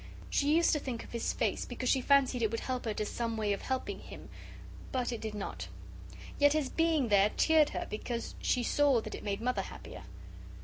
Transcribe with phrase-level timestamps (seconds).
[0.31, 3.05] She used to think of his face because she fancied it would help her to
[3.05, 4.29] some way of helping him.
[4.91, 5.67] But it did not.
[6.39, 10.01] Yet his being there cheered her because she saw that it made Mother happier.